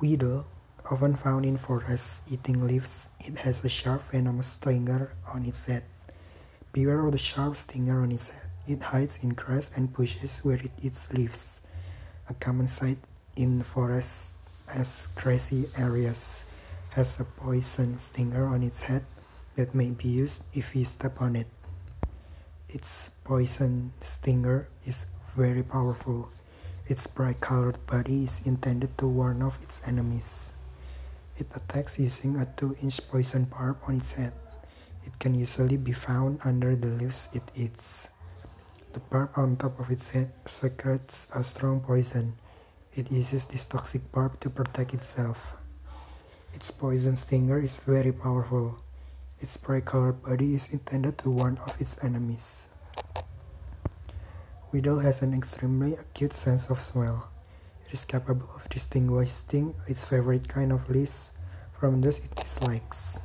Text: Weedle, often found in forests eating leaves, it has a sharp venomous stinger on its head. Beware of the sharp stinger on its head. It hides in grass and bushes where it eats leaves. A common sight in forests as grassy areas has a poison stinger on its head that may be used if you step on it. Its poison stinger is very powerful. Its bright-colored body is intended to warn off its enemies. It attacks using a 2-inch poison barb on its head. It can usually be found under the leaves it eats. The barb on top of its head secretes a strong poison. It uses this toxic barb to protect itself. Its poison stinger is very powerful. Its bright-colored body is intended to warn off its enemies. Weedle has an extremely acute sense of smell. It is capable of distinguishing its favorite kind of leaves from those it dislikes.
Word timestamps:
Weedle, 0.00 0.46
often 0.90 1.14
found 1.14 1.44
in 1.44 1.58
forests 1.58 2.22
eating 2.32 2.64
leaves, 2.64 3.10
it 3.20 3.36
has 3.36 3.62
a 3.62 3.68
sharp 3.68 4.00
venomous 4.10 4.46
stinger 4.46 5.12
on 5.28 5.44
its 5.44 5.66
head. 5.66 5.84
Beware 6.72 7.04
of 7.04 7.12
the 7.12 7.18
sharp 7.18 7.54
stinger 7.54 8.02
on 8.02 8.10
its 8.10 8.30
head. 8.30 8.48
It 8.66 8.82
hides 8.82 9.22
in 9.22 9.34
grass 9.34 9.70
and 9.76 9.92
bushes 9.92 10.40
where 10.42 10.56
it 10.56 10.70
eats 10.80 11.12
leaves. 11.12 11.60
A 12.30 12.34
common 12.34 12.66
sight 12.66 12.96
in 13.36 13.62
forests 13.62 14.38
as 14.72 15.08
grassy 15.16 15.66
areas 15.76 16.46
has 16.90 17.20
a 17.20 17.24
poison 17.24 17.98
stinger 17.98 18.46
on 18.46 18.62
its 18.62 18.80
head 18.80 19.04
that 19.56 19.74
may 19.74 19.90
be 19.90 20.08
used 20.08 20.44
if 20.54 20.74
you 20.74 20.86
step 20.86 21.20
on 21.20 21.36
it. 21.36 21.46
Its 22.70 23.10
poison 23.24 23.92
stinger 24.00 24.66
is 24.86 25.04
very 25.36 25.62
powerful. 25.62 26.30
Its 26.90 27.06
bright-colored 27.06 27.78
body 27.86 28.24
is 28.24 28.44
intended 28.48 28.90
to 28.98 29.06
warn 29.06 29.42
off 29.42 29.62
its 29.62 29.80
enemies. 29.86 30.50
It 31.38 31.46
attacks 31.54 32.00
using 32.00 32.34
a 32.34 32.44
2-inch 32.58 33.06
poison 33.06 33.44
barb 33.44 33.78
on 33.86 33.98
its 33.98 34.10
head. 34.10 34.32
It 35.04 35.16
can 35.20 35.36
usually 35.36 35.76
be 35.76 35.92
found 35.92 36.40
under 36.42 36.74
the 36.74 36.88
leaves 36.88 37.28
it 37.32 37.46
eats. 37.54 38.08
The 38.92 38.98
barb 39.06 39.30
on 39.36 39.56
top 39.56 39.78
of 39.78 39.92
its 39.92 40.10
head 40.10 40.32
secretes 40.46 41.28
a 41.32 41.44
strong 41.44 41.78
poison. 41.78 42.34
It 42.96 43.12
uses 43.12 43.44
this 43.44 43.66
toxic 43.66 44.02
barb 44.10 44.40
to 44.40 44.50
protect 44.50 44.92
itself. 44.92 45.54
Its 46.54 46.72
poison 46.72 47.14
stinger 47.14 47.62
is 47.62 47.76
very 47.86 48.10
powerful. 48.10 48.82
Its 49.38 49.56
bright-colored 49.56 50.24
body 50.24 50.56
is 50.56 50.74
intended 50.74 51.18
to 51.18 51.30
warn 51.30 51.56
off 51.58 51.80
its 51.80 52.02
enemies. 52.02 52.68
Weedle 54.72 55.00
has 55.00 55.22
an 55.22 55.34
extremely 55.34 55.94
acute 55.94 56.32
sense 56.32 56.70
of 56.70 56.80
smell. 56.80 57.28
It 57.86 57.92
is 57.92 58.04
capable 58.04 58.48
of 58.54 58.68
distinguishing 58.68 59.74
its 59.88 60.04
favorite 60.04 60.48
kind 60.48 60.70
of 60.70 60.88
leaves 60.88 61.32
from 61.72 62.00
those 62.00 62.20
it 62.20 62.32
dislikes. 62.36 63.18